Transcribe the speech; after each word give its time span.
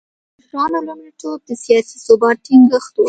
د 0.03 0.03
مشرانو 0.39 0.85
لومړیتوب 0.87 1.39
د 1.49 1.51
سیاسي 1.63 1.97
ثبات 2.05 2.37
ټینګښت 2.45 2.93
و. 2.95 2.99